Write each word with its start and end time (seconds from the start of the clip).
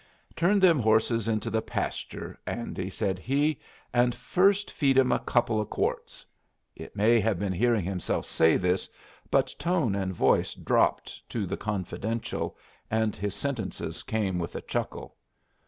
"Turn 0.35 0.59
them 0.59 0.79
horses 0.79 1.27
into 1.27 1.51
the 1.51 1.61
pasture, 1.61 2.35
Andy," 2.47 2.89
said 2.89 3.19
he, 3.19 3.59
"and 3.93 4.15
first 4.15 4.71
feed 4.71 4.97
'em 4.97 5.11
a 5.11 5.19
couple 5.19 5.61
of 5.61 5.69
quarts." 5.69 6.25
It 6.75 6.95
may 6.95 7.19
have 7.19 7.37
been 7.37 7.53
hearing 7.53 7.85
himself 7.85 8.25
say 8.25 8.57
this, 8.57 8.89
but 9.29 9.53
tone 9.59 9.93
and 9.93 10.11
voice 10.11 10.55
dropped 10.55 11.21
to 11.29 11.45
the 11.45 11.55
confidential 11.55 12.57
and 12.89 13.15
his 13.15 13.35
sentences 13.35 14.01
came 14.01 14.39
with 14.39 14.55
a 14.55 14.61
chuckle. 14.61 15.17